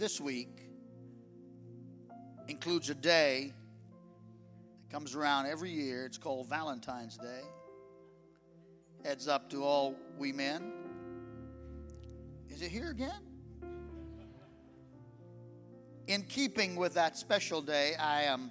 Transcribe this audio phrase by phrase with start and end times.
[0.00, 0.62] this week
[2.48, 3.52] includes a day
[4.80, 6.06] that comes around every year.
[6.06, 7.42] It's called Valentine's Day.
[9.04, 10.72] Heads up to all we men.
[12.48, 13.20] Is it here again?
[16.06, 18.50] In keeping with that special day, I am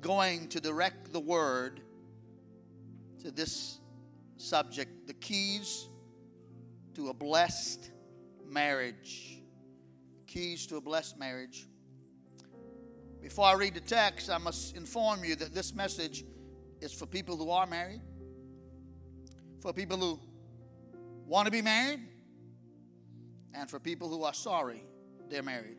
[0.00, 1.80] going to direct the word
[3.24, 3.80] to this
[4.36, 5.88] subject the keys
[6.94, 7.90] to a blessed
[8.48, 9.41] marriage.
[10.32, 11.68] Keys to a blessed marriage.
[13.20, 16.24] Before I read the text, I must inform you that this message
[16.80, 18.00] is for people who are married,
[19.60, 20.18] for people who
[21.26, 22.00] want to be married,
[23.52, 24.82] and for people who are sorry
[25.28, 25.76] they're married.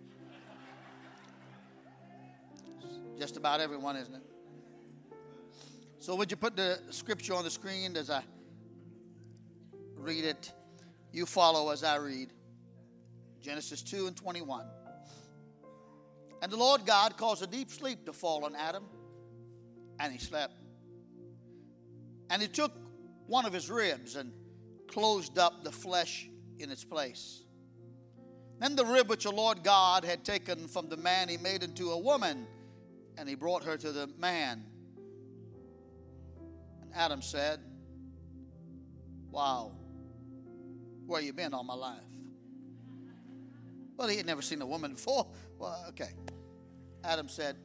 [3.18, 4.24] Just about everyone, isn't it?
[5.98, 8.22] So, would you put the scripture on the screen as I
[9.96, 10.52] read it?
[11.12, 12.34] You follow as I read.
[13.44, 14.66] Genesis 2 and 21.
[16.42, 18.86] And the Lord God caused a deep sleep to fall on Adam,
[20.00, 20.54] and he slept.
[22.30, 22.72] And he took
[23.28, 24.32] one of his ribs and
[24.88, 26.28] closed up the flesh
[26.58, 27.44] in its place.
[28.60, 31.92] Then the rib which the Lord God had taken from the man, he made into
[31.92, 32.48] a woman,
[33.18, 34.64] and he brought her to the man.
[36.82, 37.60] And Adam said,
[39.30, 39.74] Wow,
[41.08, 42.13] where you been all my life?
[43.96, 45.28] Well, he had never seen a woman before.
[45.58, 46.10] Well, okay.
[47.04, 47.58] Adam said,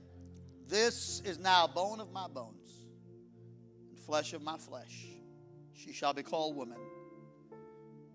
[0.67, 2.87] This is now bone of my bones
[3.91, 5.07] and flesh of my flesh.
[5.73, 6.79] She shall be called woman.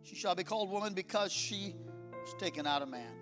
[0.03, 1.75] She shall be called woman because she
[2.11, 3.13] was taken out of man.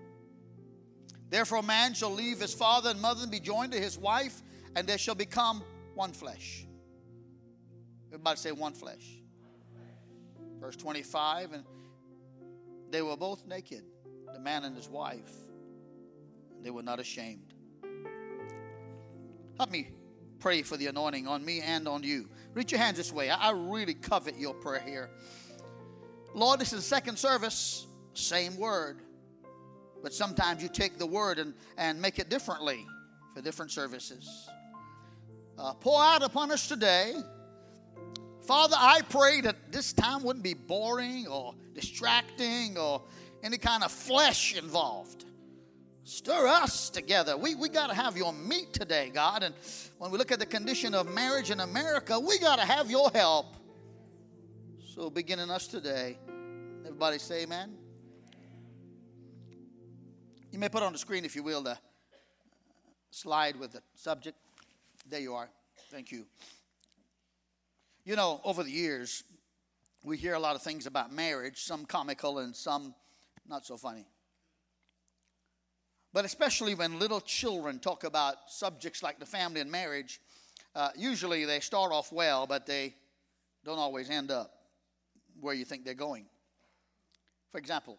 [1.30, 4.42] Therefore, man shall leave his father and mother and be joined to his wife,
[4.76, 5.64] and they shall become
[5.95, 6.66] one flesh.
[8.08, 9.22] Everybody say one flesh.
[10.59, 11.64] Verse 25, and
[12.89, 13.83] they were both naked,
[14.34, 15.32] the man and his wife.
[16.62, 17.54] They were not ashamed.
[19.58, 19.90] Help me
[20.40, 22.28] pray for the anointing on me and on you.
[22.54, 23.30] Reach your hands this way.
[23.30, 25.10] I really covet your prayer here.
[26.33, 29.02] Lord, this is the second service, same word.
[30.02, 32.86] But sometimes you take the word and, and make it differently
[33.36, 34.50] for different services.
[35.58, 37.14] Uh, pour out upon us today.
[38.48, 43.04] Father, I pray that this time wouldn't be boring or distracting or
[43.44, 45.26] any kind of flesh involved.
[46.04, 47.38] Stir us together.
[47.38, 49.44] We, we got to have your meat today, God.
[49.44, 49.54] And
[49.98, 53.12] when we look at the condition of marriage in America, we got to have your
[53.12, 53.56] help.
[54.96, 56.18] So, beginning us today,
[56.86, 57.76] everybody say amen.
[60.52, 61.78] You may put on the screen, if you will, the
[63.12, 64.38] slide with the subject.
[65.10, 65.50] There you are.
[65.92, 66.26] Thank you.
[68.04, 69.23] You know, over the years,
[70.04, 72.96] we hear a lot of things about marriage, some comical and some
[73.52, 74.08] not so funny.
[76.14, 80.20] But especially when little children talk about subjects like the family and marriage,
[80.76, 82.95] uh, usually they start off well, but they
[83.64, 84.52] don't always end up
[85.40, 86.26] where you think they're going.
[87.52, 87.98] For example,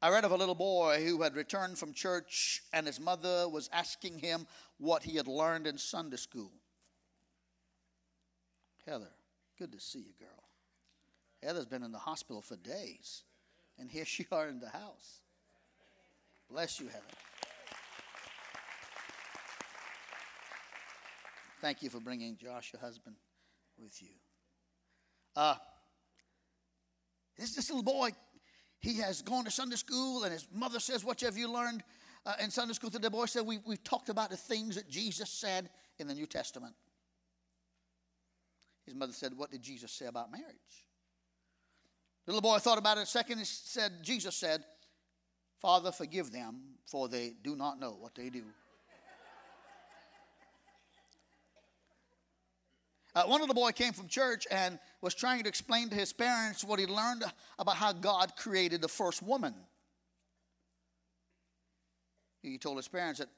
[0.00, 3.68] I read of a little boy who had returned from church and his mother was
[3.72, 4.46] asking him
[4.78, 6.52] what he had learned in Sunday school.
[8.86, 9.10] Heather,
[9.58, 10.44] good to see you, girl.
[11.42, 13.22] Heather's been in the hospital for days,
[13.78, 15.20] and here she are in the house.
[16.50, 17.02] Bless you, Heather.
[21.60, 23.16] Thank you for bringing Josh, your husband,
[23.78, 24.08] with you.
[25.34, 25.56] Uh,
[27.36, 28.10] this, this little boy
[28.80, 31.82] he has gone to Sunday school, and his mother says, What have you learned
[32.24, 32.90] uh, in Sunday school?
[32.90, 35.68] To the boy said, we, We've talked about the things that Jesus said
[35.98, 36.74] in the New Testament.
[38.84, 40.86] His mother said, What did Jesus say about marriage?
[42.28, 44.62] The little boy thought about it a second and said, Jesus said,
[45.62, 48.42] Father, forgive them, for they do not know what they do.
[53.14, 56.62] Uh, one the boy came from church and was trying to explain to his parents
[56.62, 57.24] what he learned
[57.58, 59.54] about how God created the first woman.
[62.42, 63.30] He told his parents that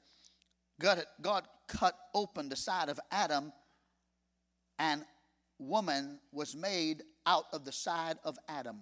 [0.81, 3.53] God, God cut open the side of Adam,
[4.77, 5.05] and
[5.61, 8.77] woman was made out of the side of Adam.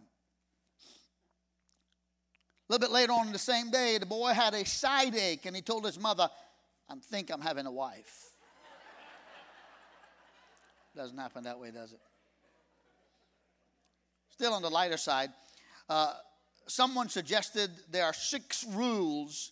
[2.70, 5.46] A little bit later on in the same day, the boy had a side ache,
[5.46, 6.30] and he told his mother,
[6.90, 8.32] I think I'm having a wife.
[10.96, 12.00] Doesn't happen that way, does it?
[14.30, 15.32] Still on the lighter side,
[15.90, 16.14] uh,
[16.68, 19.52] someone suggested there are six rules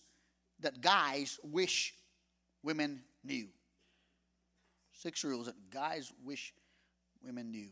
[0.60, 1.94] that guys wish
[2.62, 3.48] women knew.
[4.92, 6.52] Six rules that guys wish
[7.22, 7.68] women knew.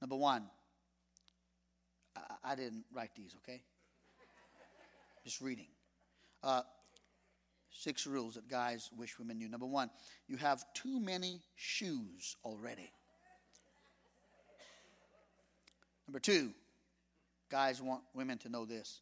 [0.00, 0.44] Number one,
[2.16, 3.62] I, I didn't write these, okay?
[5.24, 5.68] Just reading.
[6.42, 6.62] Uh,
[7.70, 9.48] six rules that guys wish women knew.
[9.48, 9.90] Number one,
[10.28, 12.90] you have too many shoes already.
[16.06, 16.52] Number two,
[17.50, 19.00] guys want women to know this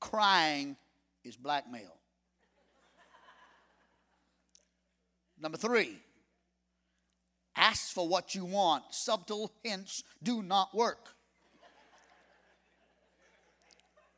[0.00, 0.76] crying
[1.24, 1.94] is blackmail.
[5.40, 5.96] Number three,
[7.56, 8.84] ask for what you want.
[8.90, 11.08] Subtle hints do not work.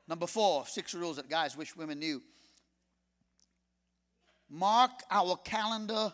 [0.07, 2.23] Number four, six rules that guys wish women knew.
[4.51, 6.13] Mark our calendar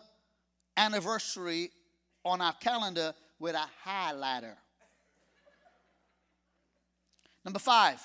[0.77, 1.71] anniversary
[2.23, 4.55] on our calendar with a highlighter.
[7.43, 7.99] Number five,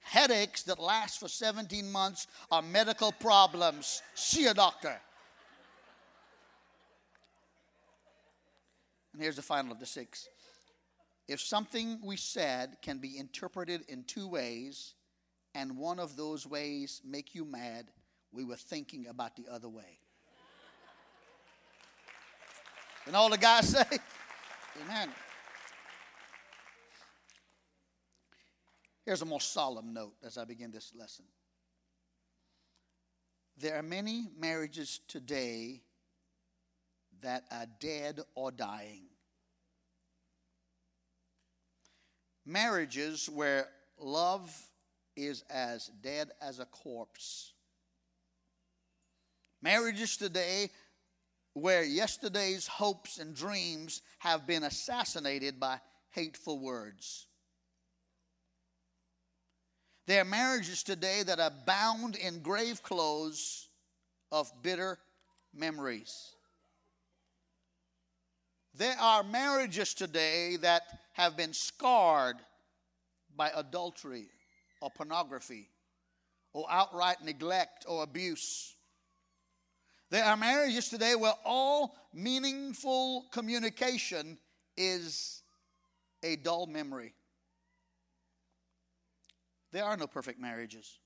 [0.00, 4.02] headaches that last for 17 months are medical problems.
[4.14, 4.96] See a doctor.
[9.12, 10.28] And here's the final of the six.
[11.28, 14.94] If something we said can be interpreted in two ways,
[15.54, 17.90] and one of those ways make you mad,
[18.32, 19.98] we were thinking about the other way.
[23.06, 23.84] And all the guys say,
[24.84, 25.10] Amen.
[29.04, 31.24] Here's a more solemn note as I begin this lesson.
[33.56, 35.82] There are many marriages today
[37.22, 39.04] that are dead or dying.
[42.46, 43.68] Marriages where
[43.98, 44.50] love
[45.16, 47.52] is as dead as a corpse.
[49.62, 50.70] Marriages today
[51.52, 55.78] where yesterday's hopes and dreams have been assassinated by
[56.10, 57.26] hateful words.
[60.06, 63.68] There are marriages today that are bound in grave clothes
[64.32, 64.98] of bitter
[65.54, 66.34] memories.
[68.74, 70.82] There are marriages today that
[71.14, 72.36] have been scarred
[73.36, 74.28] by adultery
[74.80, 75.68] or pornography
[76.52, 78.74] or outright neglect or abuse.
[80.10, 84.38] There are marriages today where all meaningful communication
[84.76, 85.42] is
[86.22, 87.14] a dull memory.
[89.72, 90.98] There are no perfect marriages.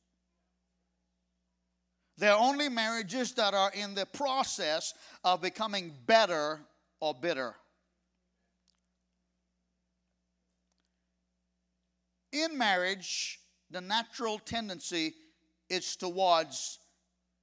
[2.16, 4.94] There are only marriages that are in the process
[5.24, 6.60] of becoming better
[7.04, 7.54] or bitter.
[12.32, 13.40] In marriage,
[13.70, 15.12] the natural tendency
[15.68, 16.78] is towards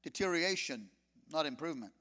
[0.02, 0.88] deterioration,
[1.32, 1.92] not improvement.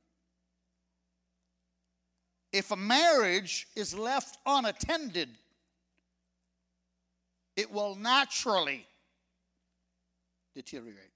[2.50, 5.28] If a marriage is left unattended,
[7.56, 8.86] it will naturally
[10.54, 11.12] deteriorate.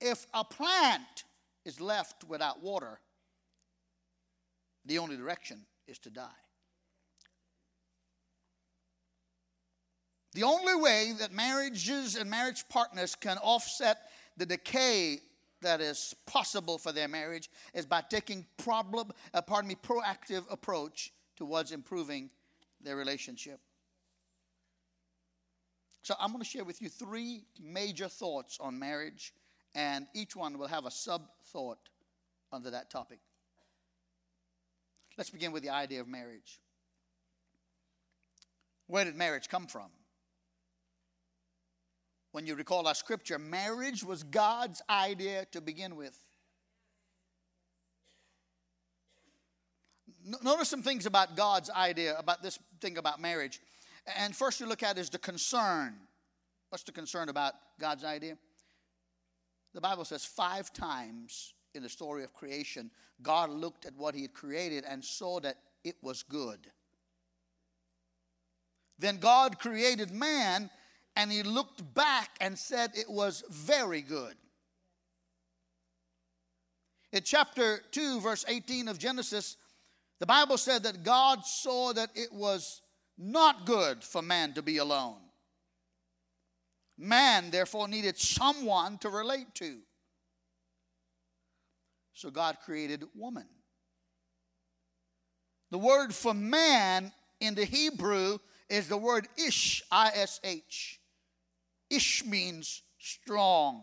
[0.00, 1.22] If a plant
[1.64, 2.98] is left without water,
[4.84, 6.28] the only direction is to die.
[10.34, 13.98] The only way that marriages and marriage partners can offset
[14.36, 15.20] the decay
[15.60, 21.12] that is possible for their marriage is by taking problem, uh, pardon me, proactive approach
[21.36, 22.30] towards improving
[22.80, 23.60] their relationship.
[26.02, 29.32] So I'm going to share with you three major thoughts on marriage,
[29.74, 31.78] and each one will have a sub thought
[32.52, 33.20] under that topic.
[35.16, 36.60] Let's begin with the idea of marriage.
[38.86, 39.90] Where did marriage come from?
[42.32, 46.18] When you recall our scripture, marriage was God's idea to begin with.
[50.42, 53.60] Notice some things about God's idea, about this thing about marriage.
[54.16, 55.94] And first you look at is the concern.
[56.70, 58.38] What's the concern about God's idea?
[59.74, 62.90] The Bible says five times in the story of creation,
[63.22, 66.58] God looked at what He had created and saw that it was good.
[68.98, 70.70] Then God created man
[71.16, 74.34] and He looked back and said it was very good.
[77.12, 79.56] In chapter 2, verse 18 of Genesis,
[80.18, 82.80] the Bible said that God saw that it was
[83.18, 85.18] not good for man to be alone.
[86.96, 89.78] Man, therefore, needed someone to relate to.
[92.14, 93.46] So God created woman.
[95.70, 98.38] The word for man in the Hebrew
[98.68, 101.00] is the word ish, I S H.
[101.90, 103.82] Ish means strong.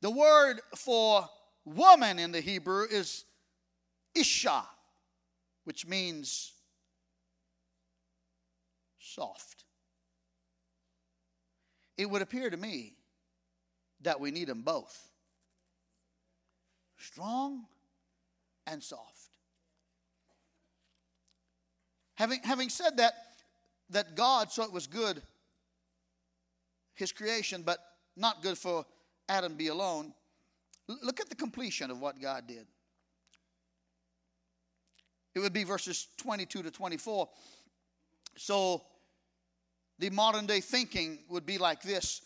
[0.00, 1.28] The word for
[1.64, 3.24] woman in the Hebrew is
[4.14, 4.64] isha,
[5.64, 6.52] which means
[8.98, 9.64] soft.
[11.98, 12.94] It would appear to me
[14.00, 15.11] that we need them both
[17.02, 17.66] strong
[18.66, 19.28] and soft.
[22.14, 23.14] Having, having said that,
[23.90, 25.20] that God saw it was good
[26.94, 27.78] his creation, but
[28.16, 28.84] not good for
[29.28, 30.12] Adam be alone.
[31.02, 32.66] Look at the completion of what God did.
[35.34, 37.28] It would be verses 22 to 24.
[38.36, 38.82] So
[39.98, 42.22] the modern day thinking would be like this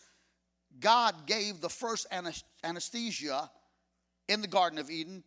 [0.79, 2.07] God gave the first
[2.63, 3.49] anesthesia
[4.27, 5.23] in the Garden of Eden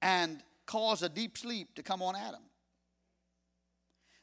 [0.00, 2.42] and caused a deep sleep to come on Adam.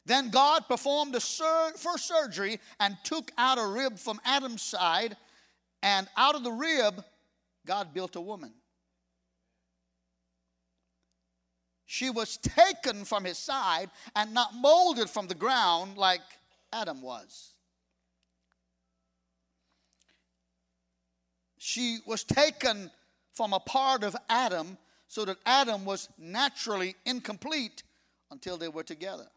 [0.05, 5.17] Then God performed the sur- first surgery and took out a rib from Adam's side,
[5.81, 7.03] and out of the rib,
[7.65, 8.53] God built a woman.
[11.87, 16.21] She was taken from his side and not molded from the ground like
[16.73, 17.53] Adam was.
[21.57, 22.91] She was taken
[23.35, 24.77] from a part of Adam
[25.07, 27.83] so that Adam was naturally incomplete
[28.31, 29.27] until they were together.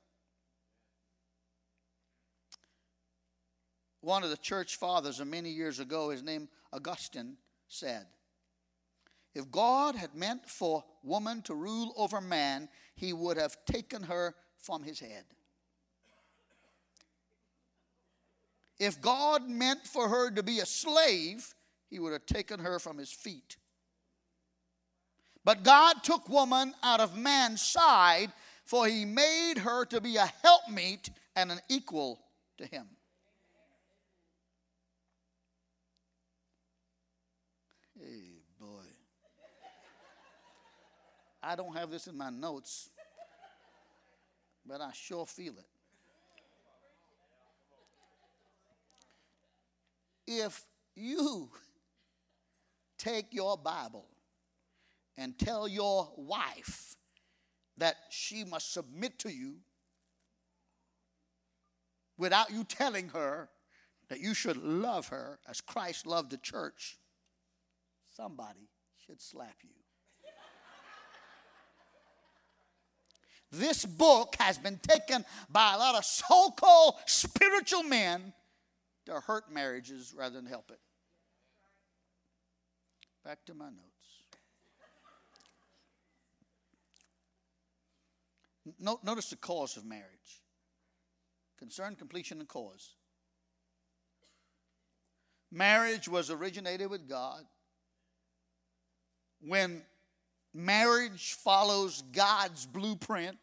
[4.01, 7.37] One of the church fathers of many years ago, his name Augustine,
[7.67, 8.07] said,
[9.35, 14.35] If God had meant for woman to rule over man, he would have taken her
[14.57, 15.25] from his head.
[18.79, 21.55] If God meant for her to be a slave,
[21.91, 23.58] he would have taken her from his feet.
[25.49, 28.31] But God took woman out of man's side,
[28.67, 32.21] for he made her to be a helpmeet and an equal
[32.59, 32.85] to him.
[37.99, 38.85] Hey, boy.
[41.43, 42.91] I don't have this in my notes,
[44.67, 45.65] but I sure feel it.
[50.27, 50.63] If
[50.95, 51.49] you
[52.99, 54.05] take your Bible
[55.19, 56.95] and tell your wife
[57.77, 59.57] that she must submit to you
[62.17, 63.49] without you telling her
[64.09, 66.99] that you should love her as Christ loved the church,
[68.17, 68.71] somebody
[69.05, 69.71] should slap you.
[73.51, 78.33] this book has been taken by a lot of so called spiritual men
[79.07, 80.81] to hurt marriages rather than help it.
[83.25, 83.88] Back to my notes.
[88.79, 90.43] Notice the cause of marriage
[91.59, 92.95] concern, completion, and cause.
[95.51, 97.43] Marriage was originated with God.
[99.41, 99.83] When
[100.55, 103.39] marriage follows God's blueprint,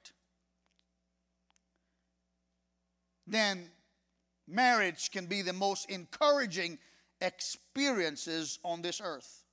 [3.27, 3.69] then
[4.47, 6.77] marriage can be the most encouraging
[7.21, 9.44] experiences on this earth.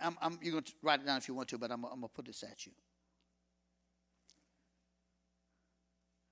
[0.00, 2.00] I'm, I'm, you're going to write it down if you want to, but I'm, I'm
[2.00, 2.72] going to put this at you.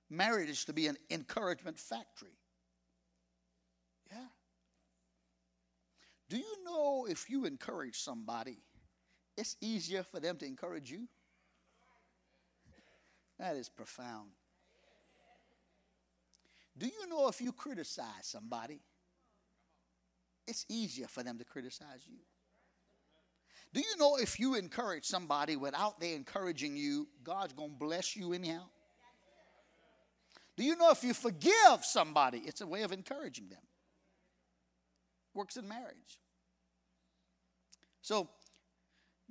[0.09, 2.37] Marriage is to be an encouragement factory.
[4.11, 4.27] Yeah.
[6.29, 8.57] Do you know if you encourage somebody,
[9.37, 11.07] it's easier for them to encourage you?
[13.39, 14.29] That is profound.
[16.77, 18.79] Do you know if you criticize somebody,
[20.47, 22.19] it's easier for them to criticize you?
[23.75, 28.15] Do you know if you encourage somebody without they encouraging you, God's going to bless
[28.15, 28.63] you anyhow?
[30.55, 33.59] Do you know if you forgive somebody, it's a way of encouraging them?
[35.33, 36.19] Works in marriage.
[38.01, 38.29] So,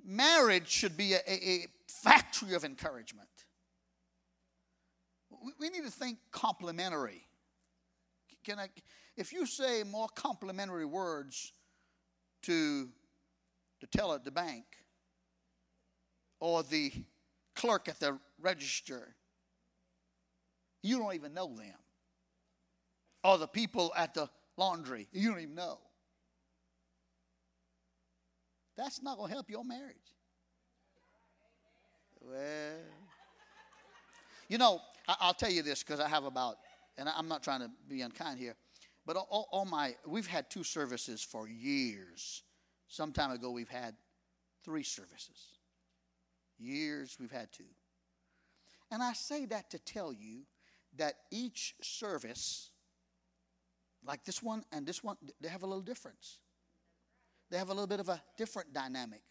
[0.05, 3.29] marriage should be a, a factory of encouragement.
[5.43, 7.25] We, we need to think complimentary.
[8.43, 8.69] Can I,
[9.17, 11.51] if you say more complimentary words
[12.43, 12.89] to
[13.85, 14.65] the teller at the bank
[16.39, 16.91] or the
[17.55, 19.15] clerk at the register.
[20.81, 21.75] You don't even know them.
[23.23, 25.07] Or the people at the laundry.
[25.11, 25.79] You don't even know.
[28.77, 29.95] That's not going to help your marriage.
[32.21, 32.77] Well,
[34.47, 36.57] you know, I, will tell you this because I have about,
[36.97, 38.55] and I'm not trying to be unkind here,
[39.05, 42.43] but all, all my, we've had two services for years
[42.87, 43.95] some time ago, we've had
[44.63, 45.59] three services.
[46.57, 47.65] Years, we've had two.
[48.91, 50.41] And I say that to tell you
[50.97, 52.69] that each service,
[54.05, 56.39] like this one and this one, they have a little difference.
[57.49, 59.21] They have a little bit of a different dynamic.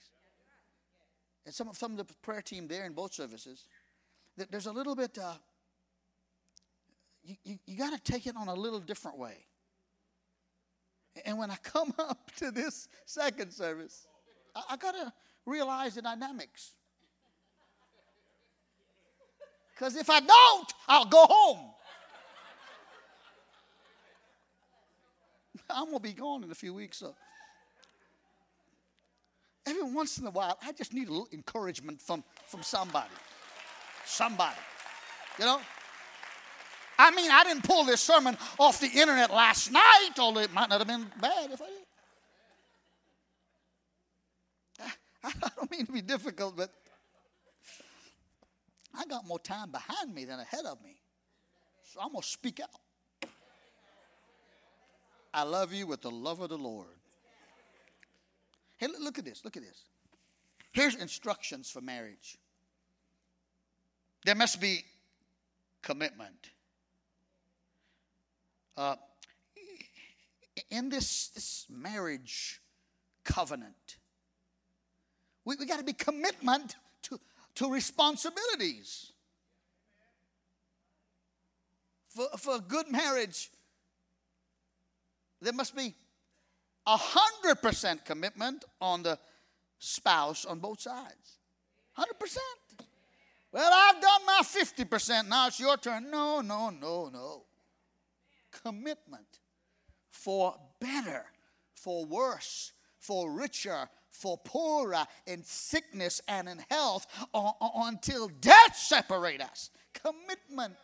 [1.47, 3.67] And some of, some of the prayer team there in both services,
[4.51, 5.35] there's a little bit, uh,
[7.23, 9.47] you, you, you got to take it on a little different way.
[11.25, 14.07] And when I come up to this second service,
[14.55, 15.13] I, I got to
[15.47, 16.73] realize the dynamics.
[19.75, 21.71] Because if I don't, I'll go home.
[25.71, 27.15] I'm going to be gone in a few weeks, so.
[29.67, 33.09] Every once in a while, I just need a little encouragement from, from somebody.
[34.05, 34.59] Somebody.
[35.39, 35.61] You know?
[36.99, 40.69] I mean, I didn't pull this sermon off the internet last night, although it might
[40.69, 41.75] not have been bad if I did.
[45.43, 46.71] I don't mean to be difficult, but
[48.95, 50.97] I got more time behind me than ahead of me.
[51.93, 53.29] So I'm going to speak out.
[55.33, 56.87] I love you with the love of the Lord.
[58.77, 59.45] Hey, look at this.
[59.45, 59.85] Look at this.
[60.73, 62.37] Here's instructions for marriage
[64.25, 64.85] there must be
[65.83, 66.51] commitment.
[68.77, 68.97] Uh,
[70.71, 72.61] in this, this marriage
[73.25, 73.97] covenant,
[75.45, 77.21] we, we got to be commitment to,
[77.57, 79.13] to responsibilities.
[82.09, 83.51] For, for a good marriage,
[85.41, 85.95] there must be
[86.87, 89.19] a hundred percent commitment on the
[89.79, 91.39] spouse on both sides.
[91.93, 92.45] Hundred percent.
[93.53, 95.29] Well, I've done my 50%.
[95.29, 96.11] Now it's your turn.
[96.11, 97.45] No, no, no, no.
[98.63, 99.41] Commitment
[100.11, 101.25] for better,
[101.75, 108.77] for worse, for richer, for poorer, in sickness and in health, uh, uh, until death
[108.77, 109.71] separate us.
[109.93, 110.77] Commitment.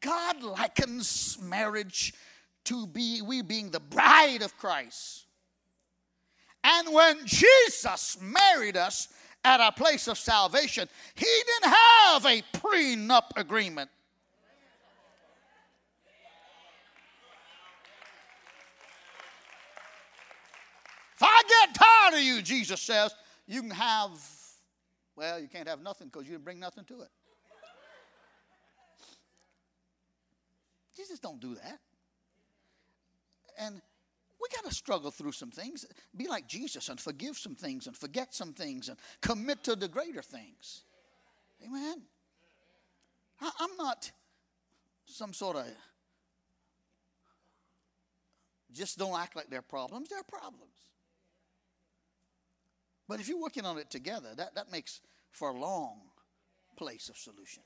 [0.00, 2.14] God likens marriage
[2.64, 5.26] to be we being the bride of Christ.
[6.62, 9.08] And when Jesus married us,
[9.46, 13.88] at our place of salvation, he didn't have a prenup agreement.
[21.16, 23.14] If I get tired of you, Jesus says,
[23.46, 24.10] you can have,
[25.16, 27.08] well, you can't have nothing because you didn't bring nothing to it.
[30.94, 31.78] Jesus don't do that.
[33.58, 33.80] And
[34.40, 35.86] we got to struggle through some things.
[36.14, 39.88] Be like Jesus and forgive some things and forget some things and commit to the
[39.88, 40.82] greater things.
[41.64, 42.02] Amen.
[43.40, 44.10] I, am not
[45.06, 45.66] some sort of
[48.72, 50.10] just don't act like they're problems.
[50.10, 50.74] They're problems.
[53.08, 56.00] But if you're working on it together, that, that makes for a long
[56.76, 57.62] place of solution.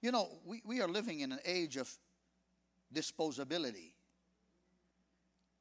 [0.00, 1.90] You know, we, we are living in an age of
[2.94, 3.92] disposability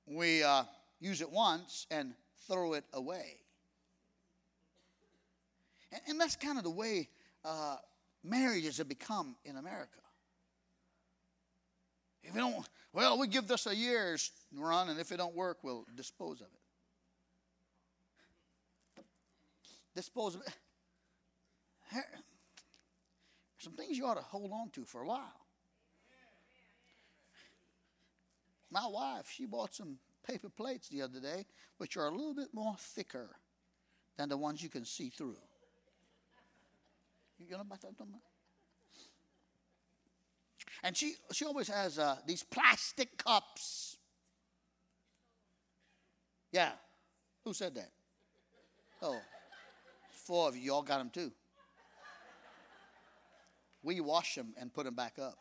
[0.09, 0.63] we uh,
[0.99, 2.13] use it once and
[2.47, 3.37] throw it away.
[5.91, 7.09] And, and that's kind of the way
[7.45, 7.77] uh,
[8.23, 9.91] marriages have become in America.
[12.23, 15.59] If we don't, well, we give this a year's run, and if it don't work,
[15.63, 16.58] we'll dispose of it.
[19.95, 20.41] Dispose of.
[23.57, 25.33] Some things you ought to hold on to for a while.
[28.71, 29.97] My wife, she bought some
[30.27, 31.45] paper plates the other day,
[31.77, 33.29] which are a little bit more thicker
[34.17, 35.35] than the ones you can see through.
[37.39, 37.93] You know about that?
[40.83, 43.97] And she, she always has uh, these plastic cups.
[46.51, 46.71] Yeah.
[47.43, 47.91] Who said that?
[49.01, 49.19] Oh,
[50.29, 50.61] four of you.
[50.61, 51.31] Y'all got them too.
[53.81, 55.35] We wash them and put them back up.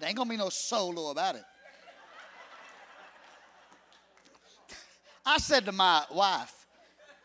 [0.00, 1.42] There ain't gonna be no solo about it.
[5.26, 6.64] I said to my wife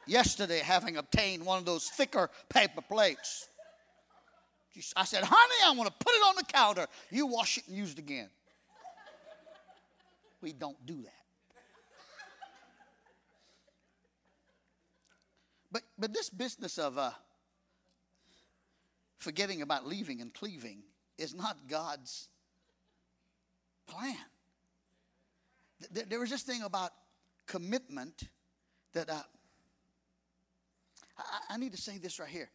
[0.06, 3.48] yesterday, having obtained one of those thicker paper plates,
[4.98, 6.88] I said, honey, I want to put it on the counter.
[7.12, 8.28] You wash it and use it again.
[10.42, 11.23] We don't do that.
[15.74, 17.10] But, but this business of uh,
[19.18, 20.84] forgetting about leaving and cleaving
[21.18, 22.30] is not God's
[23.88, 24.16] plan.
[25.92, 26.92] There was this thing about
[27.48, 28.24] commitment
[28.94, 29.24] that uh,
[31.18, 32.52] I, I need to say this right here.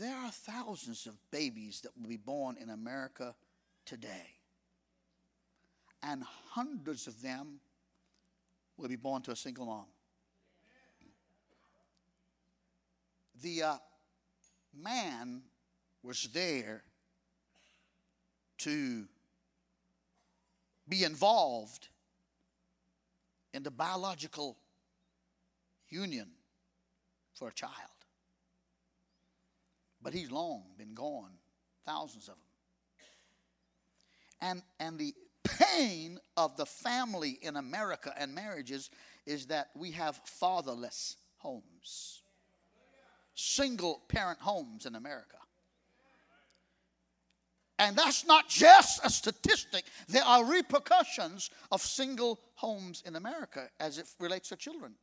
[0.00, 3.34] There are thousands of babies that will be born in America
[3.84, 4.38] today,
[6.02, 7.60] and hundreds of them
[8.78, 9.84] will be born to a single mom.
[13.40, 13.76] The uh,
[14.74, 15.42] man
[16.02, 16.82] was there
[18.58, 19.06] to
[20.88, 21.88] be involved
[23.54, 24.56] in the biological
[25.88, 26.28] union
[27.34, 27.72] for a child.
[30.02, 31.32] But he's long been gone,
[31.86, 32.44] thousands of them.
[34.40, 35.14] And, and the
[35.44, 38.90] pain of the family in America and marriages
[39.26, 42.21] is that we have fatherless homes,
[43.42, 45.36] single parent homes in America.
[47.78, 53.98] And that's not just a statistic, there are repercussions of single homes in America as
[53.98, 54.94] it relates to children.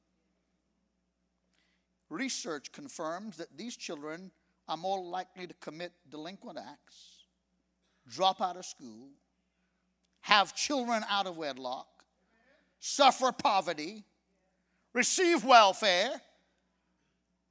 [2.10, 4.32] Research confirms that these children
[4.69, 7.25] are more likely to commit delinquent acts,
[8.08, 9.10] drop out of school,
[10.21, 11.88] have children out of wedlock,
[12.80, 14.06] suffer poverty,
[14.93, 16.21] receive welfare,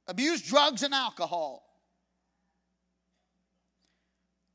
[0.09, 1.63] abuse drugs and alcohol.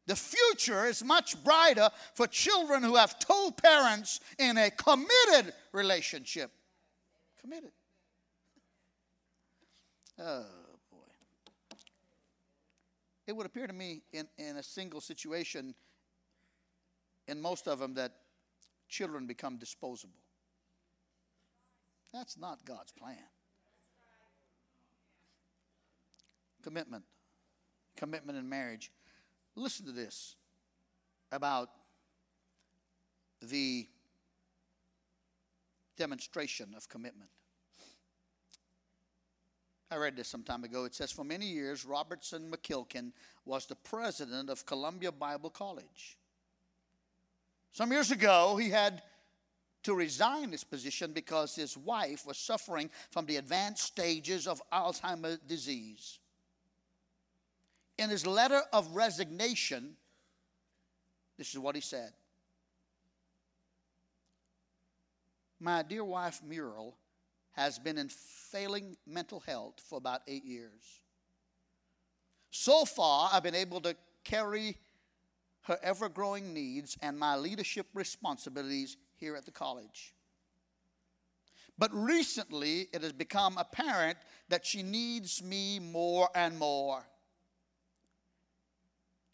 [0.06, 6.50] The future is much brighter for children who have two parents in a committed relationship.
[7.40, 7.70] Committed.
[10.18, 10.44] Oh,
[10.90, 11.76] boy.
[13.26, 15.74] It would appear to me in, in a single situation,
[17.26, 18.12] in most of them, that
[18.88, 20.20] children become disposable.
[22.12, 23.16] That's not God's plan.
[26.64, 27.04] Commitment.
[27.94, 28.90] Commitment in marriage.
[29.54, 30.34] Listen to this
[31.30, 31.68] about
[33.42, 33.86] the
[35.96, 37.30] demonstration of commitment.
[39.90, 40.84] I read this some time ago.
[40.84, 43.12] It says, For many years, Robertson McQuilkin
[43.44, 46.18] was the president of Columbia Bible College.
[47.72, 49.02] Some years ago, he had
[49.82, 55.38] to resign his position because his wife was suffering from the advanced stages of Alzheimer's
[55.46, 56.18] disease.
[57.98, 59.96] In his letter of resignation,
[61.38, 62.12] this is what he said
[65.60, 66.96] My dear wife, Muriel,
[67.52, 71.00] has been in failing mental health for about eight years.
[72.50, 74.76] So far, I've been able to carry
[75.62, 80.14] her ever growing needs and my leadership responsibilities here at the college.
[81.78, 87.04] But recently, it has become apparent that she needs me more and more.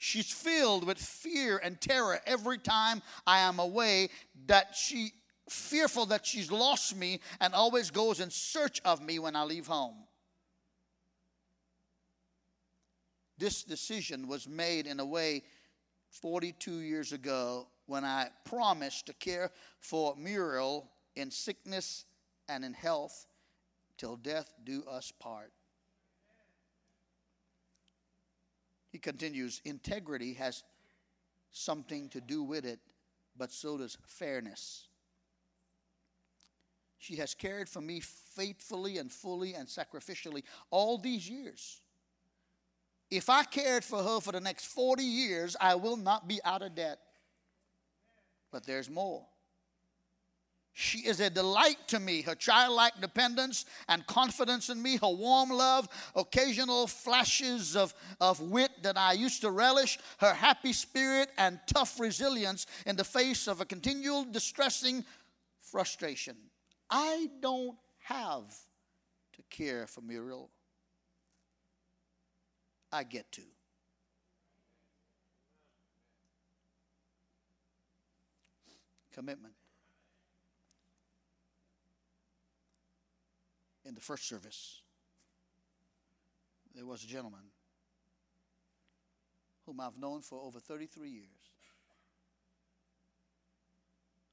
[0.02, 4.08] She's filled with fear and terror every time I am away
[4.46, 5.12] that she
[5.46, 9.66] fearful that she's lost me and always goes in search of me when I leave
[9.66, 9.96] home.
[13.36, 15.42] This decision was made in a way
[16.08, 22.06] 42 years ago when I promised to care for Muriel in sickness
[22.48, 23.26] and in health
[23.98, 25.52] till death do us part.
[28.90, 30.62] He continues, integrity has
[31.52, 32.80] something to do with it,
[33.36, 34.88] but so does fairness.
[36.98, 41.80] She has cared for me faithfully and fully and sacrificially all these years.
[43.10, 46.62] If I cared for her for the next 40 years, I will not be out
[46.62, 46.98] of debt.
[48.52, 49.24] But there's more.
[50.72, 52.22] She is a delight to me.
[52.22, 58.70] Her childlike dependence and confidence in me, her warm love, occasional flashes of, of wit
[58.82, 63.60] that I used to relish, her happy spirit and tough resilience in the face of
[63.60, 65.04] a continual distressing
[65.60, 66.36] frustration.
[66.88, 68.56] I don't have
[69.34, 70.50] to care for Muriel.
[72.92, 73.42] I get to.
[79.12, 79.54] Commitment.
[83.90, 84.82] In the first service,
[86.76, 87.40] there was a gentleman
[89.66, 91.26] whom I've known for over 33 years,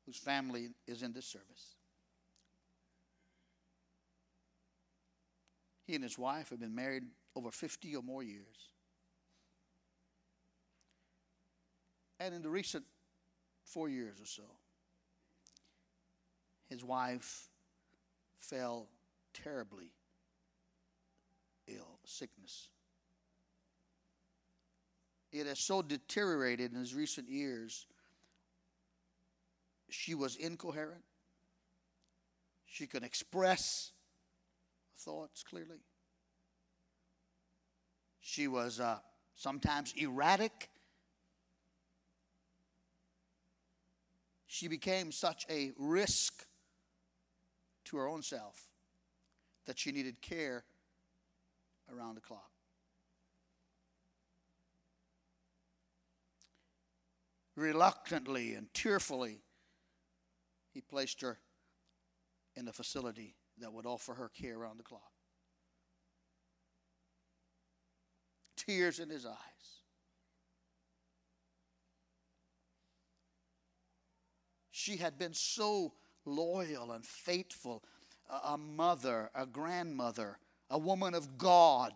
[0.05, 1.73] whose family is in this service.
[5.87, 8.69] He and his wife have been married over 50 or more years.
[12.19, 12.85] And in the recent
[13.63, 14.43] four years or so,
[16.69, 17.49] his wife
[18.37, 18.89] fell
[19.43, 19.91] terribly
[21.67, 22.69] ill, sickness.
[25.31, 27.85] It has so deteriorated in his recent years.
[29.89, 31.03] She was incoherent.
[32.65, 33.91] She could express
[34.99, 35.81] thoughts clearly.
[38.19, 38.99] She was uh,
[39.35, 40.69] sometimes erratic.
[44.47, 46.45] She became such a risk
[47.85, 48.67] to her own self
[49.67, 50.63] that she needed care
[51.93, 52.49] around the clock.
[57.55, 59.41] Reluctantly and tearfully,
[60.73, 61.39] he placed her
[62.55, 65.11] in a facility that would offer her care around the clock.
[68.55, 69.35] Tears in his eyes.
[74.71, 75.93] She had been so
[76.25, 77.83] loyal and faithful,
[78.29, 80.37] a mother, a grandmother,
[80.69, 81.93] a woman of God.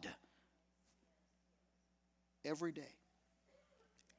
[2.45, 2.95] Every day.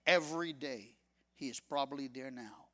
[0.06, 0.94] Every day.
[1.34, 2.66] He is probably there now.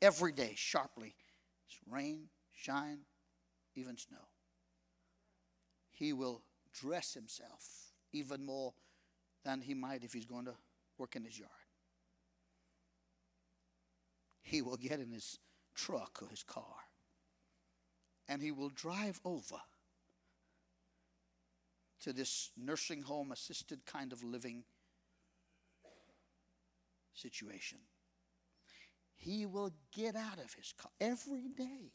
[0.00, 1.14] Every day, sharply.
[1.88, 3.00] Rain, shine,
[3.74, 4.28] even snow.
[5.90, 8.74] He will dress himself even more
[9.44, 10.54] than he might if he's going to
[10.98, 11.50] work in his yard.
[14.42, 15.38] He will get in his
[15.74, 16.85] truck or his car
[18.28, 19.56] and he will drive over
[22.00, 24.64] to this nursing home assisted kind of living
[27.14, 27.78] situation.
[29.14, 31.92] He will get out of his car every day.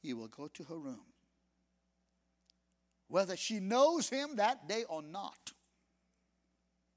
[0.00, 1.00] He will go to her room.
[3.08, 5.52] Whether she knows him that day or not,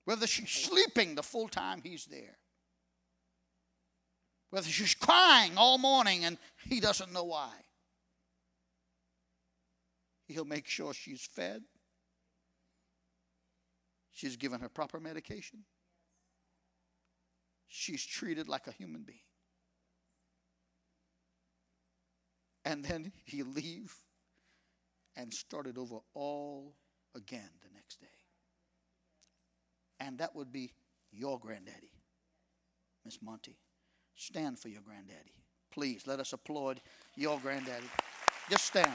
[0.05, 2.37] whether she's sleeping the full time he's there,
[4.49, 7.51] whether she's crying all morning and he doesn't know why.
[10.27, 11.63] He'll make sure she's fed,
[14.11, 15.65] she's given her proper medication,
[17.67, 19.19] she's treated like a human being.
[22.65, 23.95] And then he'll leave
[25.15, 26.75] and start it over all
[27.15, 28.07] again the next day.
[29.99, 30.73] And that would be
[31.11, 31.91] your granddaddy,
[33.03, 33.57] Miss Monty.
[34.19, 35.31] Stand for your granddaddy.
[35.71, 36.81] Please let us applaud
[37.15, 37.85] your granddaddy.
[38.49, 38.91] Just stand.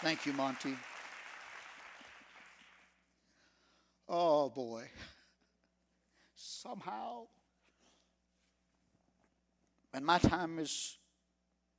[0.00, 0.74] Thank you, Monty.
[4.08, 4.88] Oh boy.
[6.34, 7.28] Somehow,
[9.92, 10.98] when my time is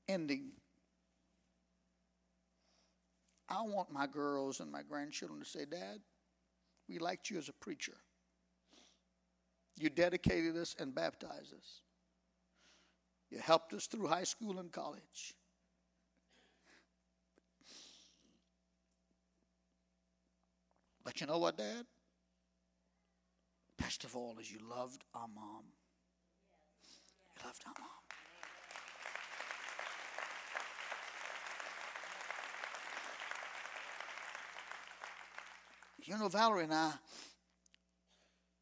[0.07, 0.51] ending,
[3.49, 5.99] I want my girls and my grandchildren to say, Dad,
[6.87, 7.95] we liked you as a preacher.
[9.77, 11.81] You dedicated us and baptized us.
[13.29, 15.33] You helped us through high school and college.
[21.03, 21.85] But you know what, Dad?
[23.77, 25.65] Best of all is you loved our mom.
[27.25, 28.04] You loved our mom.
[36.05, 36.93] You know, Valerie and I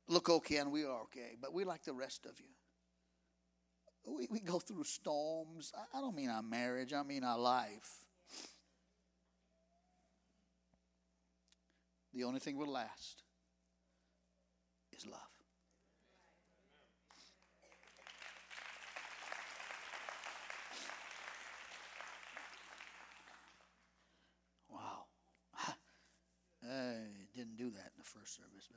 [0.08, 2.46] look okay and we are okay, but we like the rest of you.
[4.16, 5.74] We, we go through storms.
[5.94, 8.06] I, don't mean our marriage, I mean our life.
[12.14, 13.24] The only thing will last
[14.96, 15.20] is love.
[24.70, 25.06] Wow.
[26.62, 28.70] Hey didn't do that in the first service.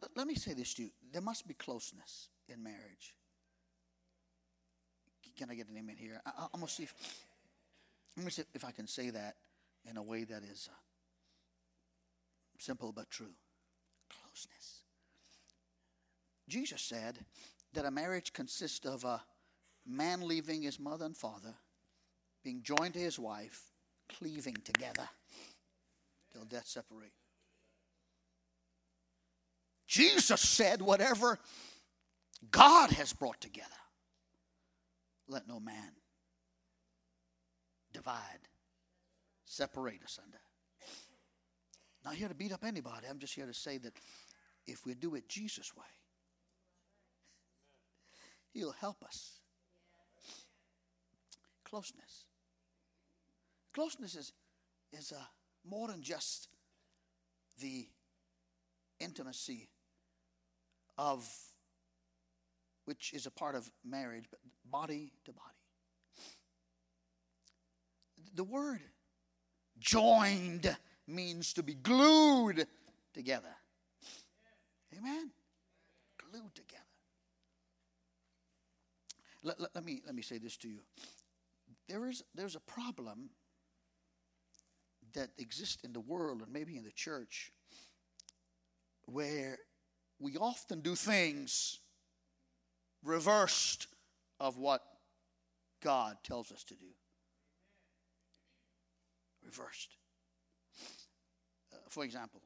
[0.00, 3.14] But let me say this to you: there must be closeness in marriage.
[5.36, 6.20] Can I get an amen here?
[6.26, 6.84] I, am gonna see.
[6.84, 6.94] If,
[8.16, 9.36] let me see if I can say that
[9.88, 10.76] in a way that is uh,
[12.58, 13.34] simple but true.
[14.10, 14.82] Closeness.
[16.48, 17.18] Jesus said
[17.72, 19.22] that a marriage consists of a
[19.86, 21.54] man leaving his mother and father,
[22.42, 23.62] being joined to his wife,
[24.08, 25.08] cleaving together
[26.32, 27.12] till death separate.
[29.86, 31.38] Jesus said, Whatever
[32.50, 33.68] God has brought together,
[35.28, 35.92] let no man
[37.92, 38.48] divide,
[39.44, 40.38] separate us under.
[42.04, 43.06] Not here to beat up anybody.
[43.08, 43.92] I'm just here to say that
[44.66, 45.84] if we do it Jesus' way,
[48.52, 49.40] He'll help us.
[51.64, 52.24] Closeness.
[53.72, 54.32] Closeness is,
[54.92, 55.28] is a
[55.68, 56.48] more than just
[57.60, 57.86] the
[58.98, 59.68] intimacy
[60.98, 61.28] of
[62.84, 65.46] which is a part of marriage, but body to body.
[68.34, 68.80] The word
[69.78, 72.66] joined means to be glued
[73.14, 73.54] together.
[74.96, 75.30] Amen?
[76.30, 76.84] Glued together.
[79.42, 80.80] Let, let, let, me, let me say this to you.
[81.88, 83.30] There is, there's a problem
[85.14, 87.52] that exist in the world and maybe in the church
[89.06, 89.58] where
[90.18, 91.78] we often do things
[93.02, 93.86] reversed
[94.38, 94.82] of what
[95.82, 96.86] God tells us to do.
[99.44, 99.96] Reversed.
[101.72, 102.42] Uh, for example,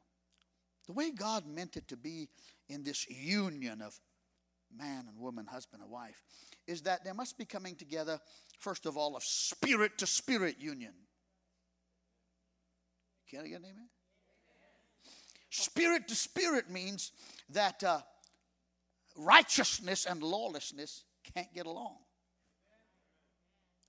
[0.87, 2.29] the way God meant it to be
[2.68, 3.98] in this union of
[4.77, 6.22] man and woman, husband and wife,
[6.66, 8.18] is that there must be coming together,
[8.59, 10.92] first of all, of spirit to spirit union.
[13.29, 13.89] Can I get an amen?
[15.51, 17.13] Spirit to spirit means
[17.51, 18.01] that uh,
[19.17, 21.97] righteousness and lawlessness can't get along.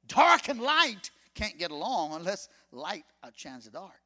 [0.07, 4.05] Dark and light can't get along unless light outshines the dark.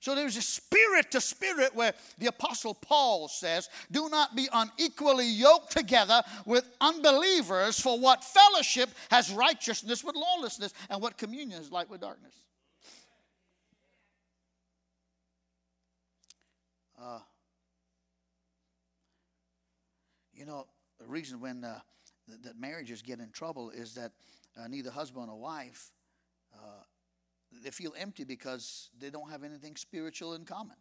[0.00, 5.26] So there's a spirit to spirit where the Apostle Paul says, Do not be unequally
[5.26, 11.72] yoked together with unbelievers, for what fellowship has righteousness with lawlessness, and what communion is
[11.72, 12.34] light with darkness.
[17.00, 17.20] Uh,
[20.32, 20.66] you know,
[20.98, 21.78] the reason when uh,
[22.42, 24.12] that marriages get in trouble is that
[24.56, 25.92] uh, neither husband or wife
[26.54, 26.82] uh,
[27.62, 30.76] they feel empty because they don't have anything spiritual in common.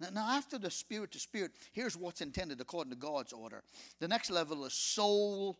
[0.00, 3.64] Now, now, after the spirit to spirit, here's what's intended according to God's order.
[3.98, 5.58] The next level is soul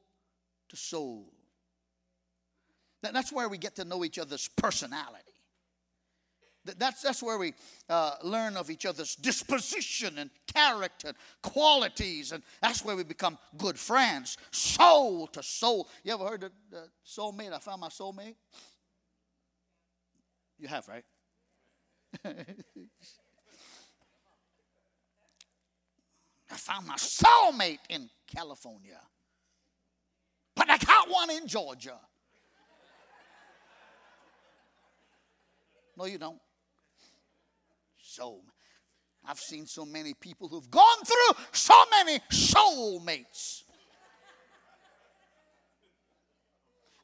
[0.68, 1.32] to soul.
[3.02, 5.38] That's where we get to know each other's personality.
[6.76, 7.54] That's, that's where we
[7.88, 13.38] uh, learn of each other's disposition and character, and qualities, and that's where we become
[13.57, 15.88] good friends, soul to soul.
[16.02, 17.52] You ever heard of the soulmate?
[17.52, 18.35] I found my soulmate.
[20.59, 21.04] You have, right?
[26.50, 29.00] I found my soulmate in California,
[30.57, 31.98] but I got one in Georgia.
[35.96, 36.38] No, you don't
[38.18, 38.42] soul.
[39.24, 43.62] I've seen so many people who've gone through so many soulmates.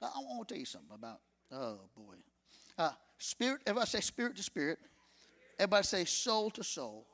[0.02, 1.20] I, I want to tell you something about,
[1.52, 2.14] oh boy.
[2.78, 4.78] Uh, spirit, everybody say spirit to spirit.
[5.58, 7.06] Everybody say soul to soul.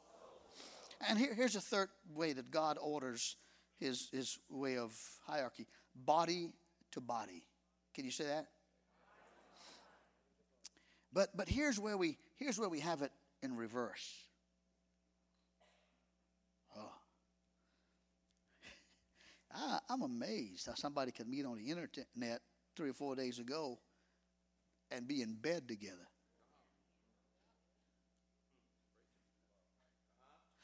[1.08, 3.36] And here, here's a third way that God orders
[3.78, 4.92] his, his way of
[5.26, 6.52] hierarchy body
[6.92, 7.42] to body.
[7.94, 8.46] Can you say that?
[11.12, 13.10] But, but here's, where we, here's where we have it
[13.42, 14.14] in reverse.
[16.76, 16.92] Oh.
[19.54, 22.40] I, I'm amazed how somebody can meet on the internet
[22.76, 23.78] three or four days ago
[24.90, 26.08] and be in bed together.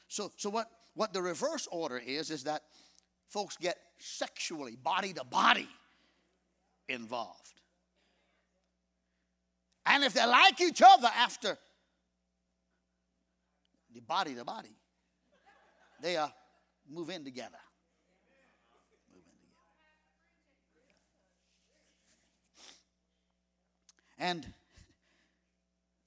[0.07, 2.63] So, so what, what the reverse order is, is that
[3.29, 5.67] folks get sexually, body to body,
[6.89, 7.61] involved.
[9.85, 11.57] And if they like each other after
[13.97, 14.75] the body to body.
[16.01, 16.31] They are
[16.89, 17.57] move in together.
[19.13, 19.33] Move in
[24.19, 24.43] together.
[24.45, 24.53] And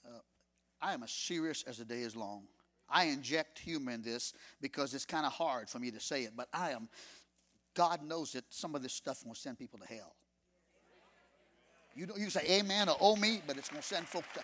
[0.07, 0.21] uh,
[0.81, 2.45] I am as serious as the day is long.
[2.89, 6.33] I inject humor in this because it's kind of hard for me to say it,
[6.37, 6.89] but I am,
[7.75, 10.15] God knows that some of this stuff will send people to hell.
[11.95, 14.41] You, know, you say amen or oh me, but it's going to send folk to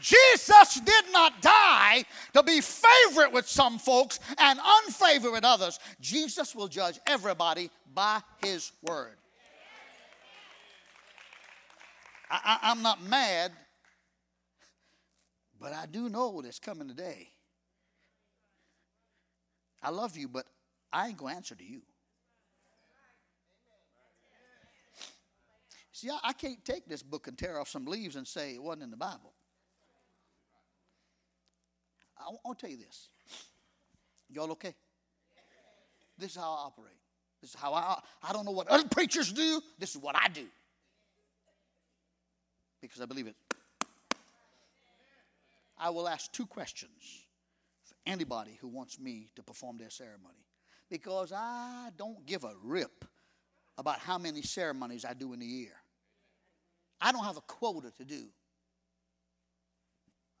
[0.00, 5.78] Jesus did not die to be favorite with some folks and unfavorite with others.
[6.00, 9.16] Jesus will judge everybody by his word.
[12.28, 13.52] I, am not mad,
[15.60, 17.28] but I do know that's coming today.
[19.82, 20.46] I love you, but
[20.92, 21.82] I ain't going to answer to you.
[25.92, 28.62] See, I, I can't take this book and tear off some leaves and say it
[28.62, 29.32] wasn't in the Bible.
[32.26, 33.08] I to tell you this.
[34.28, 34.74] Y'all okay?
[36.18, 36.96] This is how I operate.
[37.40, 39.60] This is how I I don't know what other preachers do.
[39.78, 40.46] This is what I do.
[42.80, 43.36] Because I believe it.
[45.78, 47.24] I will ask two questions
[47.84, 50.46] for anybody who wants me to perform their ceremony.
[50.90, 53.04] Because I don't give a rip
[53.76, 55.72] about how many ceremonies I do in a year.
[57.00, 58.26] I don't have a quota to do.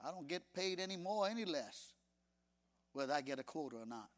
[0.06, 1.92] I don't get paid any more, any less,
[2.92, 4.08] whether I get a quota or not.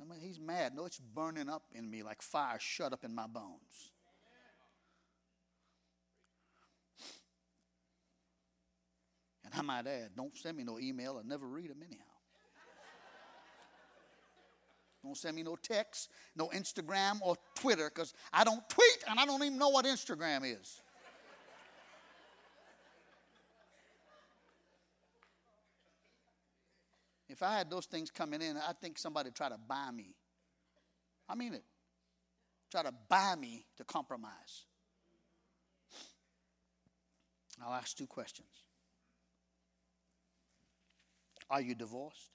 [0.00, 0.74] I mean, he's mad.
[0.76, 3.90] No, it's burning up in me like fire shut up in my bones.
[9.44, 11.20] And I might add, don't send me no email.
[11.22, 12.02] I never read them anyhow.
[15.04, 19.26] Don't send me no text, no Instagram or Twitter, because I don't tweet and I
[19.26, 20.81] don't even know what Instagram is.
[27.32, 30.14] If I had those things coming in, I think somebody try to buy me.
[31.26, 31.64] I mean it.
[32.70, 34.66] Try to buy me to compromise.
[37.64, 38.48] I'll ask two questions.
[41.48, 42.28] Are you divorced?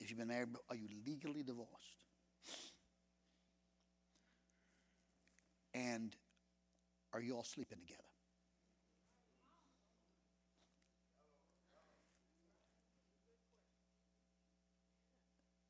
[0.00, 1.70] If you've been married, are you legally divorced?
[5.72, 6.16] And
[7.12, 8.02] are you all sleeping together?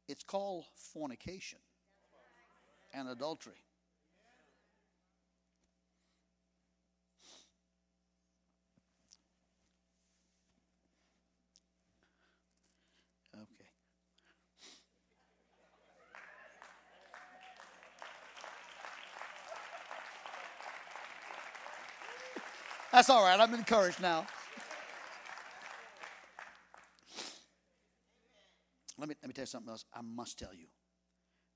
[0.08, 1.58] It's called fornication
[2.94, 3.54] and adultery.
[13.34, 13.44] Okay.
[22.92, 23.38] That's all right.
[23.38, 24.26] I'm encouraged now.
[28.98, 29.84] Let me, let me tell you something else.
[29.94, 30.66] I must tell you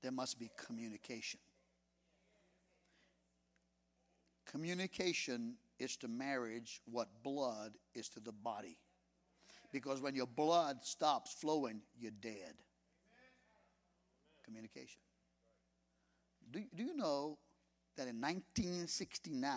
[0.01, 1.39] there must be communication.
[4.45, 8.77] Communication is to marriage what blood is to the body.
[9.71, 12.55] Because when your blood stops flowing, you're dead.
[14.43, 14.99] Communication.
[16.51, 17.37] Do, do you know
[17.95, 19.53] that in 1969,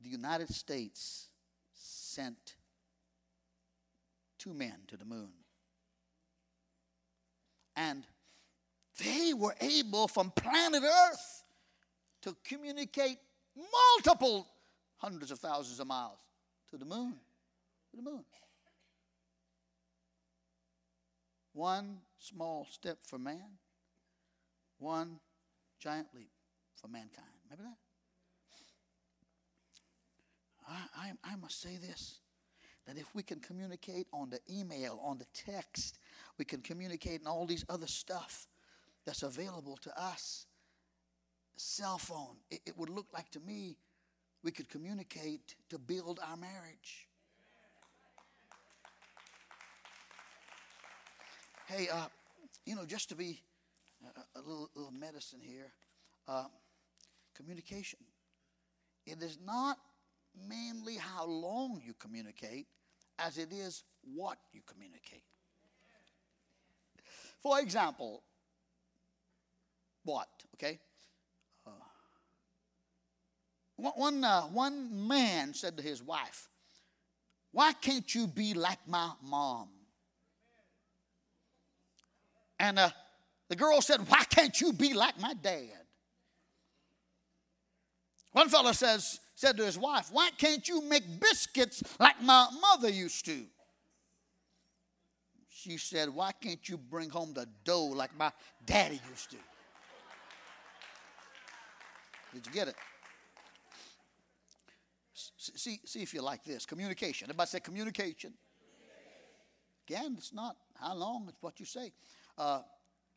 [0.00, 1.28] the United States
[1.72, 2.56] sent
[4.38, 5.43] two men to the moon?
[7.76, 8.04] And
[9.02, 11.42] they were able from planet Earth
[12.22, 13.18] to communicate
[13.56, 14.48] multiple
[14.96, 16.18] hundreds of thousands of miles
[16.70, 17.14] to the moon.
[17.90, 18.24] To the moon.
[21.52, 23.58] One small step for man,
[24.78, 25.20] one
[25.78, 26.30] giant leap
[26.74, 27.28] for mankind.
[27.48, 27.78] Remember that?
[30.66, 32.18] I, I, I must say this
[32.86, 35.98] that if we can communicate on the email, on the text,
[36.38, 38.46] we can communicate in all these other stuff
[39.06, 40.46] that's available to us.
[41.56, 43.76] Cell phone, it, it would look like to me
[44.42, 47.08] we could communicate to build our marriage.
[51.66, 52.06] Hey, uh,
[52.66, 53.40] you know, just to be
[54.04, 55.72] a, a little, little medicine here,
[56.28, 56.44] uh,
[57.34, 58.00] communication.
[59.06, 59.78] It is not
[60.48, 62.66] mainly how long you communicate
[63.18, 65.22] as it is what you communicate.
[67.40, 68.22] For example,
[70.04, 70.28] what?
[70.54, 70.78] Okay?
[71.66, 71.70] Uh,
[73.76, 76.48] one, uh, one man said to his wife,
[77.52, 79.68] Why can't you be like my mom?
[82.58, 82.90] And uh,
[83.48, 85.68] the girl said, Why can't you be like my dad?
[88.32, 92.88] One fellow says, said to his wife, Why can't you make biscuits like my mother
[92.88, 93.44] used to?
[95.50, 98.32] She said, Why can't you bring home the dough like my
[98.64, 99.36] daddy used to?
[102.32, 102.74] Did you get it?
[105.12, 106.64] See, see if you like this.
[106.64, 107.26] Communication.
[107.26, 108.32] Everybody say communication.
[109.86, 111.92] Again, it's not how long, it's what you say.
[112.38, 112.62] Uh,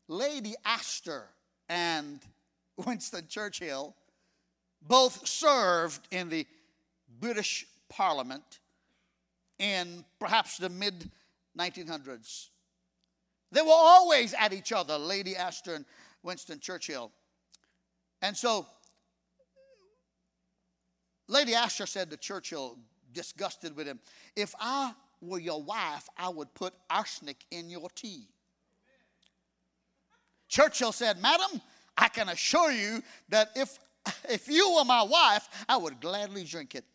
[0.09, 1.29] Lady Astor
[1.69, 2.19] and
[2.85, 3.95] Winston Churchill
[4.81, 6.45] both served in the
[7.19, 8.59] British Parliament
[9.59, 11.09] in perhaps the mid
[11.57, 12.49] 1900s.
[13.51, 15.85] They were always at each other, Lady Astor and
[16.21, 17.11] Winston Churchill.
[18.21, 18.67] And so,
[21.27, 22.77] Lady Astor said to Churchill,
[23.13, 23.99] disgusted with him,
[24.35, 28.27] If I were your wife, I would put arsenic in your tea.
[30.47, 31.61] Churchill said, Madam,
[31.97, 33.79] I can assure you that if,
[34.29, 36.85] if you were my wife, I would gladly drink it.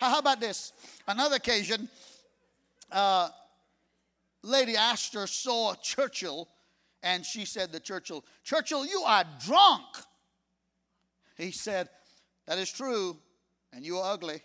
[0.00, 0.72] How about this?
[1.08, 1.88] Another occasion,
[2.92, 3.30] uh,
[4.42, 6.48] Lady Astor saw Churchill
[7.02, 9.84] and she said to Churchill, Churchill, you are drunk.
[11.36, 11.88] He said,
[12.46, 13.16] That is true,
[13.72, 14.42] and you are ugly.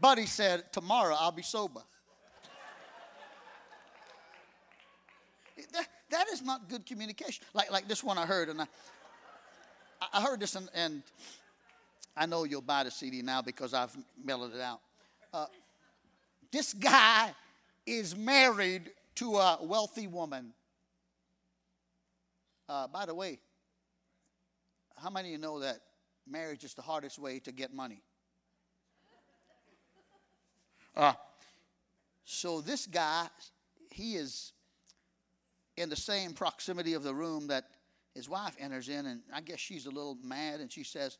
[0.00, 1.80] but he said, Tomorrow I'll be sober.
[5.72, 7.44] That, that is not good communication.
[7.54, 8.66] Like, like this one I heard, and I,
[10.12, 11.02] I heard this, and, and
[12.16, 14.80] I know you'll buy the CD now because I've mellowed it out.
[15.32, 15.46] Uh,
[16.52, 17.32] this guy
[17.86, 20.52] is married to a wealthy woman.
[22.68, 23.38] Uh, by the way,
[24.96, 25.80] how many of you know that
[26.28, 28.02] marriage is the hardest way to get money?
[30.96, 31.12] Uh,
[32.24, 33.26] so this guy,
[33.90, 34.52] he is
[35.80, 37.64] in the same proximity of the room that
[38.14, 41.18] his wife enters in, and I guess she's a little mad, and she says,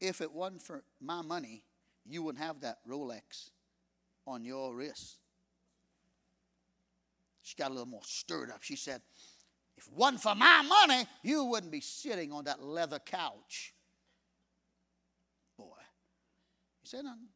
[0.00, 1.62] if it wasn't for my money,
[2.06, 3.50] you wouldn't have that Rolex
[4.26, 5.18] on your wrist.
[7.42, 8.62] She got a little more stirred up.
[8.62, 9.02] She said,
[9.76, 13.74] If it wasn't for my money, you wouldn't be sitting on that leather couch.
[15.58, 15.66] Boy.
[16.82, 17.28] He said nothing.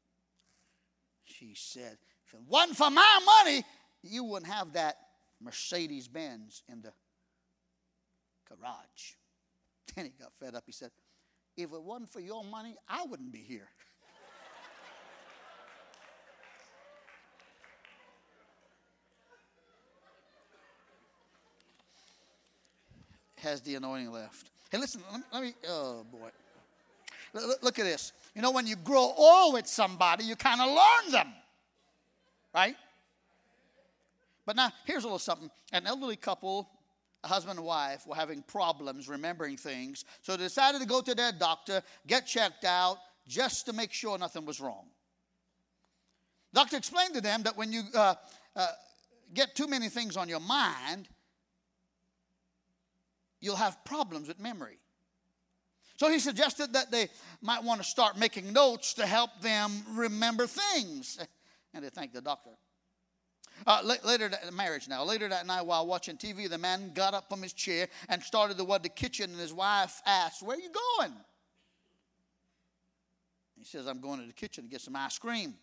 [1.25, 3.65] She said, If it wasn't for my money,
[4.03, 4.97] you wouldn't have that
[5.41, 6.93] Mercedes Benz in the
[8.49, 9.15] garage.
[9.95, 10.65] Then he got fed up.
[10.67, 10.91] He said,
[11.57, 13.71] If it wasn't for your money, I wouldn't be here.
[23.37, 24.51] Has the anointing left?
[24.71, 26.29] Hey, listen, let me, let me oh boy.
[27.35, 28.13] L- look at this.
[28.35, 31.33] You know, when you grow old with somebody, you kind of learn them,
[32.55, 32.77] right?
[34.49, 35.51] But now, here's a little something.
[35.75, 36.71] An elderly couple,
[37.23, 41.15] a husband and wife, were having problems remembering things, so they decided to go to
[41.15, 42.97] their doctor, get checked out,
[43.27, 44.87] just to make sure nothing was wrong.
[46.55, 48.15] Doctor explained to them that when you uh,
[48.57, 48.69] uh,
[49.35, 51.11] get too many things on your mind,
[53.43, 54.79] you'll have problems with memory.
[55.99, 57.11] So he suggested that they
[57.43, 61.19] might want to start making notes to help them remember things.
[61.75, 62.53] And they thanked the doctor.
[63.67, 65.05] Uh, later, that, marriage now.
[65.05, 68.57] Later that night, while watching TV, the man got up from his chair and started
[68.57, 71.13] to toward the kitchen, and his wife asked, Where are you going?
[73.57, 75.55] He says, I'm going to the kitchen to get some ice cream.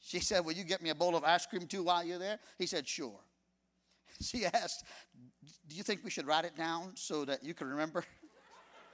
[0.00, 2.38] She said, Will you get me a bowl of ice cream too while you're there?
[2.58, 3.18] He said, Sure.
[4.20, 4.84] She asked,
[5.68, 8.04] Do you think we should write it down so that you can remember?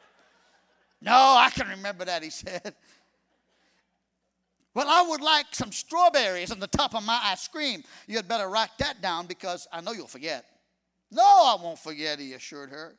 [1.01, 2.75] no, I can remember that, he said.
[4.75, 7.85] Well, I would like some strawberries on the top of my ice cream.
[8.09, 10.45] You had better write that down because I know you'll forget.
[11.13, 12.97] No, I won't forget, he assured her.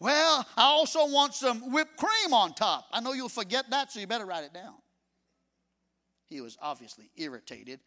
[0.00, 2.86] Well, I also want some whipped cream on top.
[2.92, 4.74] I know you'll forget that, so you better write it down.
[6.28, 7.80] He was obviously irritated,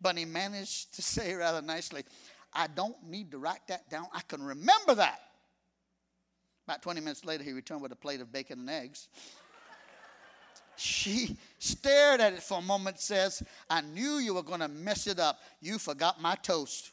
[0.00, 2.04] but he managed to say rather nicely,
[2.54, 4.06] I don't need to write that down.
[4.14, 5.20] I can remember that.
[6.66, 9.08] About 20 minutes later, he returned with a plate of bacon and eggs.
[10.80, 15.06] She stared at it for a moment, says, I knew you were going to mess
[15.06, 15.40] it up.
[15.60, 16.92] You forgot my toast.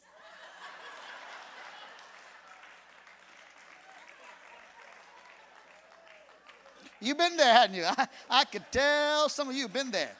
[7.02, 7.84] You've been there, hadn't you?
[7.88, 10.16] I, I could tell some of you have been there.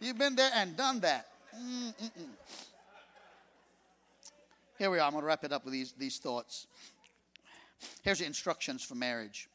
[0.00, 1.28] You've been there and done that.
[1.56, 2.28] Mm-mm-mm.
[4.78, 5.06] Here we are.
[5.06, 6.66] I'm going to wrap it up with these, these thoughts.
[8.02, 9.48] Here's the instructions for marriage.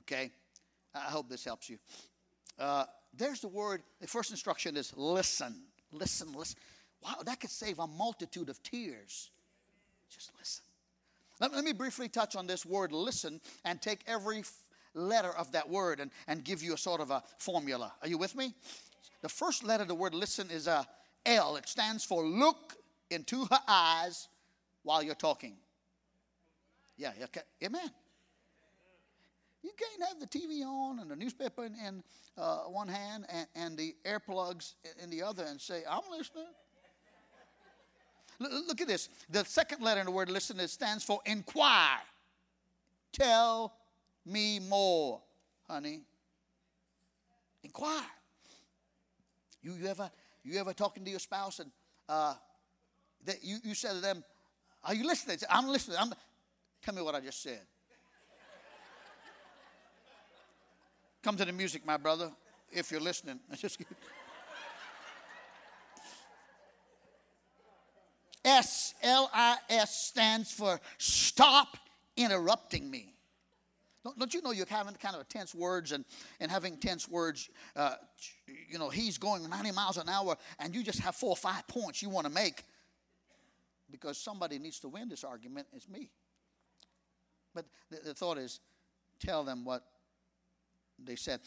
[0.00, 0.30] Okay?
[0.94, 1.78] I hope this helps you.
[2.58, 2.84] Uh,
[3.16, 5.54] there's the word, the first instruction is listen.
[5.92, 6.58] Listen, listen.
[7.02, 9.30] Wow, that could save a multitude of tears.
[10.10, 10.64] Just listen.
[11.40, 14.44] Let, let me briefly touch on this word listen and take every
[14.94, 17.92] letter of that word and, and give you a sort of a formula.
[18.02, 18.54] Are you with me?
[19.22, 20.86] The first letter of the word listen is a
[21.26, 21.56] L.
[21.56, 22.74] It stands for look
[23.10, 24.28] into her eyes
[24.82, 25.56] while you're talking.
[26.96, 27.42] Yeah, okay.
[27.64, 27.90] Amen.
[29.62, 32.02] You can't have the TV on and the newspaper in, in
[32.38, 36.46] uh, one hand and, and the earplugs in the other and say, I'm listening.
[38.38, 39.10] Look at this.
[39.28, 41.98] The second letter in the word listen it stands for inquire.
[43.12, 43.74] Tell
[44.24, 45.20] me more,
[45.68, 46.00] honey.
[47.62, 48.00] Inquire.
[49.62, 50.10] You, you ever
[50.42, 51.70] you ever talking to your spouse and
[52.08, 52.34] uh,
[53.26, 54.24] that you, you said to them,
[54.84, 55.36] Are you listening?
[55.50, 55.98] I'm listening.
[56.00, 56.12] I'm,
[56.82, 57.60] tell me what I just said.
[61.22, 62.30] Come to the music, my brother,
[62.72, 63.40] if you're listening.
[63.56, 63.78] Just
[68.42, 71.76] S L I S stands for stop
[72.16, 73.14] interrupting me.
[74.02, 76.06] Don't, don't, you know you're having kind of tense words and,
[76.40, 77.50] and having tense words?
[77.76, 77.96] Uh,
[78.68, 81.66] you know, he's going 90 miles an hour and you just have four or five
[81.68, 82.64] points you want to make
[83.90, 85.66] because somebody needs to win this argument.
[85.74, 86.08] It's me.
[87.54, 88.60] But the, the thought is
[89.18, 89.84] tell them what
[91.04, 91.40] they said.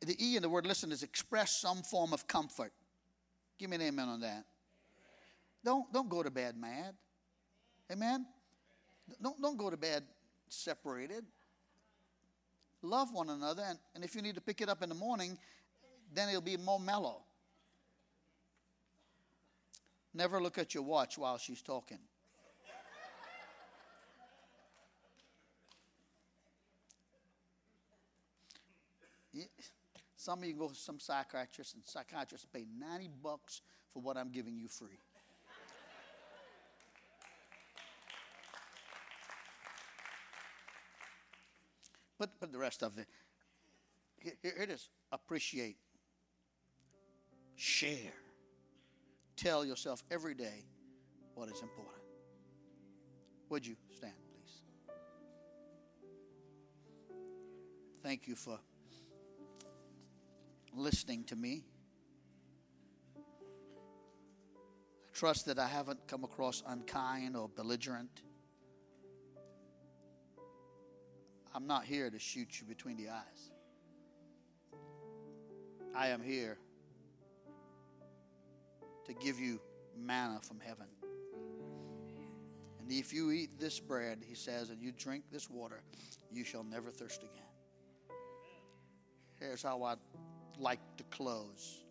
[0.00, 2.72] The E in the word listen is express some form of comfort.
[3.58, 4.44] Give me an amen on that.
[5.64, 6.94] Don't, don't go to bed mad.
[7.92, 8.24] Amen?
[9.22, 10.04] Don't, don't go to bed
[10.48, 11.24] separated
[12.82, 13.62] love one another.
[13.66, 15.38] And, and if you need to pick it up in the morning,
[16.12, 17.22] then it'll be more mellow.
[20.12, 21.98] Never look at your watch while she's talking.
[30.30, 33.62] Some of you go to some psychiatrist, and psychiatrists pay 90 bucks
[33.92, 35.00] for what I'm giving you free.
[42.16, 43.08] Put, put the rest of it.
[44.20, 44.88] Here, here it is.
[45.10, 45.78] Appreciate.
[47.56, 48.14] Share.
[49.34, 50.64] Tell yourself every day
[51.34, 52.04] what is important.
[53.48, 54.60] Would you stand, please?
[58.04, 58.60] Thank you for
[60.74, 61.64] listening to me.
[63.16, 63.20] I
[65.12, 68.22] trust that I haven't come across unkind or belligerent.
[71.54, 73.50] I'm not here to shoot you between the eyes.
[75.94, 76.58] I am here
[79.06, 79.60] to give you
[79.98, 80.86] manna from heaven.
[82.78, 85.82] And if you eat this bread, he says, and you drink this water,
[86.32, 87.42] you shall never thirst again.
[89.38, 89.98] Here's how I'd
[90.60, 91.84] like to close.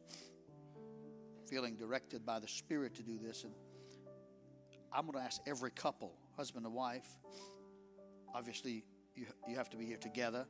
[1.49, 3.43] Feeling directed by the Spirit to do this.
[3.43, 3.53] And
[4.93, 7.07] I'm going to ask every couple, husband and wife,
[8.33, 8.83] obviously,
[9.15, 10.45] you, you have to be here together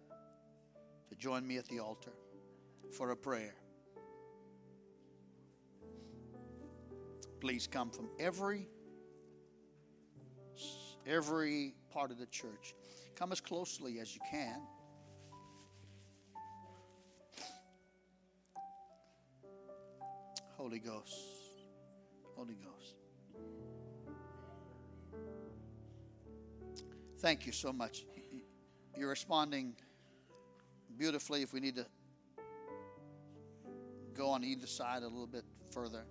[1.10, 2.12] to join me at the altar
[2.92, 3.56] for a prayer.
[7.40, 8.68] Please come from every
[11.08, 12.76] every part of the church.
[13.16, 14.62] Come as closely as you can.
[20.60, 21.16] Holy Ghost.
[22.36, 22.96] Holy Ghost.
[27.20, 28.04] Thank you so much.
[28.98, 29.74] You're responding
[30.98, 31.44] beautifully.
[31.44, 31.86] If we need to
[34.14, 36.04] go on either side a little bit further,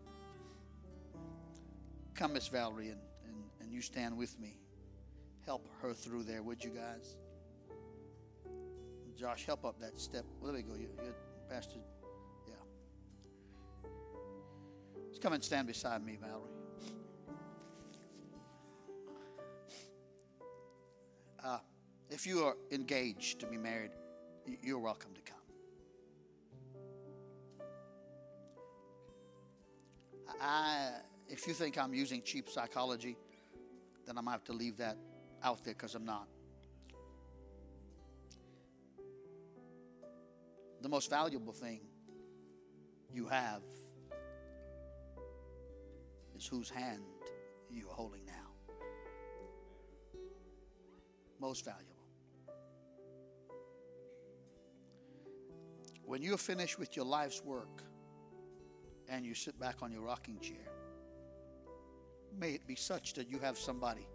[2.14, 4.57] come, Miss Valerie, and, and, and you stand with me.
[5.44, 7.16] Help her through there, would you guys?
[9.14, 10.24] Josh, help up that step.
[10.40, 10.74] Well, there we go.
[10.74, 11.14] You, you,
[11.51, 11.80] Pastor.
[15.18, 16.42] Just come and stand beside me, Valerie.
[21.42, 21.58] Uh,
[22.08, 23.90] if you are engaged to be married,
[24.62, 25.38] you're welcome to come.
[30.40, 30.90] I,
[31.28, 33.16] if you think I'm using cheap psychology,
[34.06, 34.98] then going to have to leave that
[35.42, 36.28] out there because I'm not.
[40.80, 41.80] The most valuable thing
[43.12, 43.62] you have
[46.47, 47.03] whose hand
[47.70, 48.32] you are holding now.
[51.41, 51.95] Most valuable.
[56.05, 57.82] When you're finished with your life's work
[59.09, 60.72] and you sit back on your rocking chair,
[62.39, 64.07] may it be such that you have somebody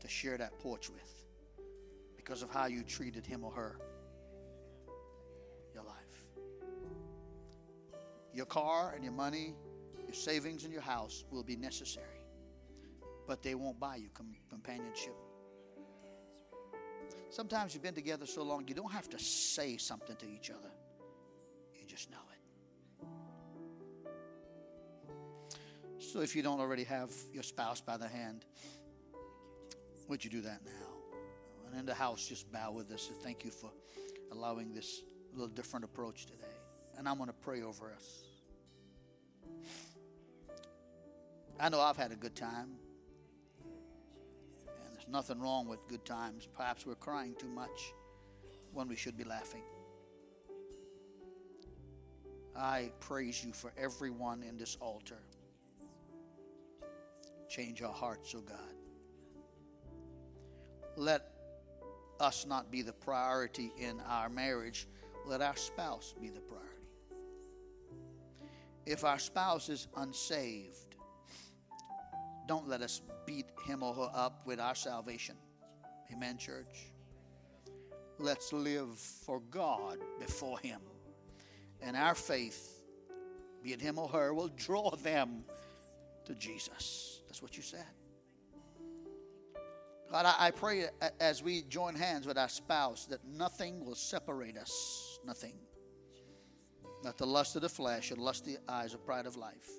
[0.00, 1.24] to share that porch with
[2.16, 3.78] because of how you treated him or her
[5.72, 5.96] your life.
[8.34, 9.54] Your car and your money,
[10.12, 12.20] your savings and your house will be necessary,
[13.26, 14.10] but they won't buy you
[14.50, 15.14] companionship.
[17.30, 20.68] Sometimes you've been together so long, you don't have to say something to each other
[21.82, 23.06] you just know it.
[25.98, 28.44] So if you don't already have your spouse by the hand,
[30.08, 30.70] would you do that now?
[31.66, 33.70] And in the house, just bow with us and thank you for
[34.30, 35.00] allowing this
[35.32, 36.44] little different approach today.
[36.98, 38.24] And I'm going to pray over us.
[41.60, 42.70] I know I've had a good time.
[44.66, 46.48] And there's nothing wrong with good times.
[46.54, 47.94] Perhaps we're crying too much
[48.72, 49.62] when we should be laughing.
[52.56, 55.22] I praise you for everyone in this altar.
[57.48, 58.58] Change our hearts, O oh God.
[60.96, 61.32] Let
[62.20, 64.86] us not be the priority in our marriage,
[65.26, 66.68] let our spouse be the priority.
[68.86, 70.91] If our spouse is unsaved,
[72.52, 75.34] don't let us beat him or her up with our salvation.
[76.12, 76.92] Amen, church.
[78.18, 80.82] Let's live for God before Him
[81.80, 82.82] and our faith,
[83.62, 85.44] be it him or her, will draw them
[86.26, 87.22] to Jesus.
[87.26, 87.86] That's what you said.
[90.10, 90.88] God, I, pray
[91.20, 95.18] as we join hands with our spouse that nothing will separate us.
[95.24, 95.54] Nothing.
[97.02, 99.36] Not the lust of the flesh or the lust of the eyes or pride of
[99.36, 99.70] life.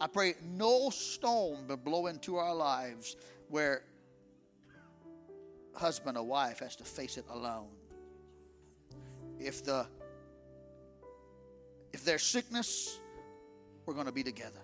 [0.00, 3.16] I pray no storm will blow into our lives
[3.48, 3.82] where
[5.74, 7.68] husband or wife has to face it alone.
[9.38, 9.86] If the
[11.92, 12.98] if there's sickness,
[13.86, 14.60] we're going to be together.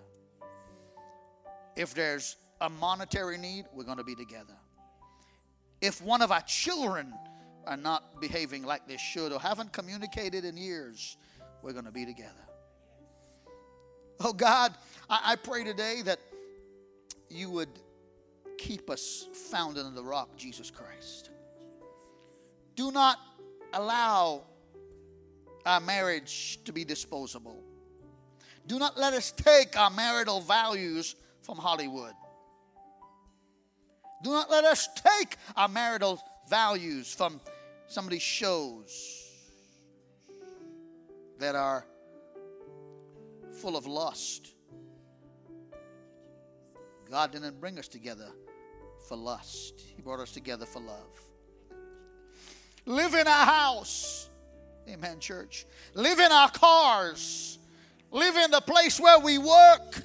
[1.77, 4.53] If there's a monetary need, we're going to be together.
[5.79, 7.13] If one of our children
[7.65, 11.15] are not behaving like they should or haven't communicated in years,
[11.61, 12.33] we're going to be together.
[14.19, 14.73] Oh God,
[15.11, 16.19] I, I pray today that
[17.29, 17.69] you would
[18.57, 21.29] keep us founded in the rock, Jesus Christ.
[22.75, 23.19] Do not
[23.73, 24.43] allow
[25.65, 27.61] our marriage to be disposable.
[28.65, 32.13] Do not let us take our marital values from Hollywood.
[34.23, 34.87] Do not let us
[35.19, 37.41] take our marital values from
[37.87, 39.27] some of these shows
[41.39, 41.85] that are
[43.61, 44.53] full of lust.
[47.11, 48.29] God didn't bring us together
[49.07, 51.19] for lust, He brought us together for love.
[52.85, 54.29] Live in our house
[54.89, 55.67] Amen, church.
[55.93, 57.59] Live in our cars,
[58.09, 60.03] live in the place where we work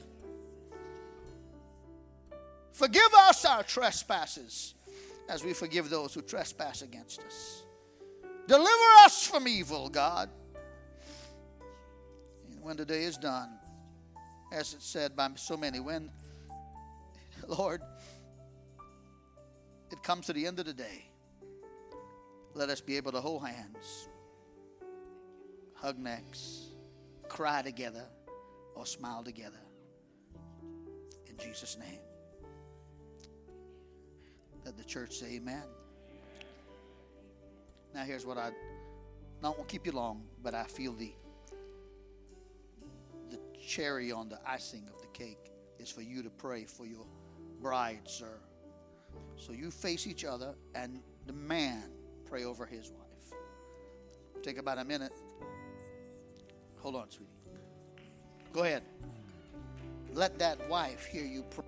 [2.77, 4.75] Forgive us our trespasses
[5.31, 7.63] as we forgive those who trespass against us.
[8.47, 10.29] Deliver us from evil, God.
[12.51, 13.49] And when the day is done,
[14.53, 16.11] as it's said by so many, when,
[17.59, 17.81] Lord,
[19.93, 21.11] it comes to the end of the day,
[22.55, 24.09] let us be able to hold hands,
[25.75, 26.71] hug necks,
[27.29, 28.05] cry together,
[28.75, 29.61] or smile together.
[31.27, 32.01] In Jesus' name.
[34.65, 35.63] Let the church say amen.
[37.95, 38.51] Now here's what I
[39.41, 41.13] not won't keep you long, but I feel the
[43.31, 47.07] the cherry on the icing of the cake is for you to pray for your
[47.67, 48.39] bride, sir.
[49.37, 51.91] So you face each other and the man
[52.25, 53.41] pray over his wife.
[54.41, 55.11] Take about a minute.
[56.79, 57.33] Hold on, sweetie.
[58.53, 58.85] Go ahead.
[60.15, 61.65] Let that wife hear you pray.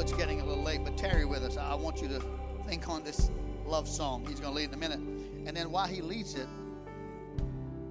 [0.00, 1.56] Know it's getting a little late, but tarry with us.
[1.56, 2.22] I want you to
[2.66, 3.30] think on this
[3.66, 4.24] love song.
[4.26, 5.00] He's going to lead in a minute.
[5.46, 6.46] And then while he leads it,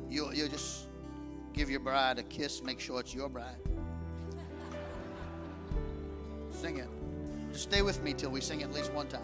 [0.09, 0.87] you'll, you'll just
[1.53, 3.57] give your bride a kiss, make sure it's your bride.
[6.51, 6.87] Sing it.
[7.51, 9.21] Just stay with me till we sing at least one time.